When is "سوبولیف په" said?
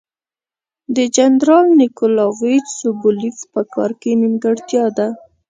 2.79-3.61